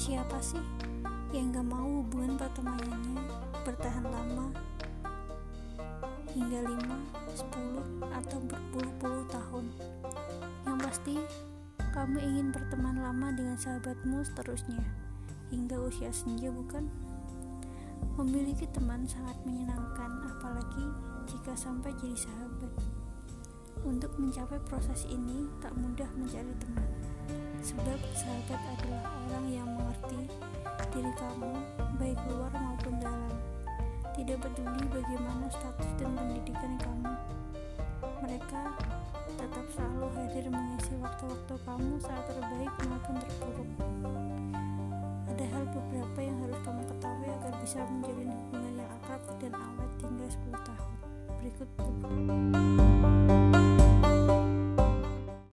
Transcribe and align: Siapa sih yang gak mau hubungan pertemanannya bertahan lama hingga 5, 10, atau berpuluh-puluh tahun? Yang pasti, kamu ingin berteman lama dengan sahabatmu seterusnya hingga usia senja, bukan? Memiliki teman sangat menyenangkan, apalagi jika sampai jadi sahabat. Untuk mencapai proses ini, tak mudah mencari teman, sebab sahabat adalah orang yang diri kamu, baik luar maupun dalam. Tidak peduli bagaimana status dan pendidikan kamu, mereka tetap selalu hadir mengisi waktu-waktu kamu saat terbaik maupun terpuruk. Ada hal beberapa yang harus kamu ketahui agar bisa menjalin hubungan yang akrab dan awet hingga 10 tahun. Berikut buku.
Siapa 0.00 0.40
sih 0.40 0.64
yang 1.36 1.52
gak 1.52 1.68
mau 1.68 2.00
hubungan 2.00 2.40
pertemanannya 2.40 3.20
bertahan 3.68 4.08
lama 4.08 4.48
hingga 6.32 6.64
5, 6.64 7.36
10, 7.36 8.08
atau 8.08 8.38
berpuluh-puluh 8.48 9.28
tahun? 9.28 9.68
Yang 10.64 10.78
pasti, 10.88 11.14
kamu 11.92 12.16
ingin 12.16 12.48
berteman 12.48 12.96
lama 12.96 13.28
dengan 13.36 13.60
sahabatmu 13.60 14.24
seterusnya 14.24 14.80
hingga 15.52 15.76
usia 15.84 16.08
senja, 16.16 16.48
bukan? 16.48 16.88
Memiliki 18.16 18.72
teman 18.72 19.04
sangat 19.04 19.36
menyenangkan, 19.44 20.32
apalagi 20.32 20.88
jika 21.28 21.52
sampai 21.52 21.92
jadi 22.00 22.16
sahabat. 22.16 22.72
Untuk 23.84 24.16
mencapai 24.16 24.64
proses 24.64 25.04
ini, 25.12 25.44
tak 25.60 25.76
mudah 25.76 26.08
mencari 26.16 26.56
teman, 26.56 26.88
sebab 27.60 28.00
sahabat 28.16 28.60
adalah 28.76 29.04
orang 29.28 29.46
yang 29.48 29.70
diri 30.90 31.12
kamu, 31.14 31.54
baik 32.02 32.18
luar 32.26 32.50
maupun 32.50 32.98
dalam. 32.98 33.34
Tidak 34.10 34.38
peduli 34.42 34.84
bagaimana 34.90 35.46
status 35.46 35.90
dan 36.02 36.10
pendidikan 36.18 36.74
kamu, 36.82 37.14
mereka 38.26 38.74
tetap 39.38 39.66
selalu 39.70 40.10
hadir 40.18 40.50
mengisi 40.50 40.98
waktu-waktu 40.98 41.54
kamu 41.62 41.94
saat 42.02 42.26
terbaik 42.26 42.74
maupun 42.90 43.16
terpuruk. 43.22 43.70
Ada 45.30 45.44
hal 45.46 45.64
beberapa 45.70 46.18
yang 46.18 46.36
harus 46.42 46.60
kamu 46.66 46.82
ketahui 46.90 47.28
agar 47.38 47.52
bisa 47.62 47.78
menjalin 47.86 48.30
hubungan 48.34 48.74
yang 48.82 48.90
akrab 48.98 49.22
dan 49.38 49.52
awet 49.54 49.92
hingga 50.02 50.26
10 50.26 50.68
tahun. 50.68 50.94
Berikut 51.38 51.68
buku. 51.78 52.49